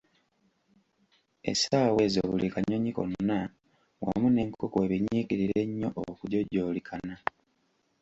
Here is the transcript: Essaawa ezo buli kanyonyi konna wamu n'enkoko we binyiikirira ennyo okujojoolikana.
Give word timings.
Essaawa 1.51 1.99
ezo 2.07 2.21
buli 2.29 2.47
kanyonyi 2.53 2.91
konna 2.97 3.37
wamu 4.03 4.27
n'enkoko 4.31 4.75
we 4.79 4.89
binyiikirira 4.91 5.55
ennyo 5.65 5.89
okujojoolikana. 6.09 7.15